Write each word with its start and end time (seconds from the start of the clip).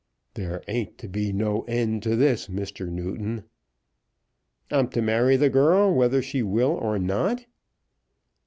"There 0.33 0.63
ain't 0.67 0.97
to 0.97 1.07
be 1.07 1.31
no 1.31 1.61
end 1.67 2.01
to 2.01 2.15
this, 2.15 2.47
Mr. 2.47 2.89
Newton." 2.89 3.43
"I'm 4.71 4.87
to 4.89 5.01
marry 5.03 5.35
the 5.37 5.51
girl 5.51 5.93
whether 5.93 6.23
she 6.23 6.41
will 6.41 6.71
or 6.71 6.97
not?" 6.97 7.45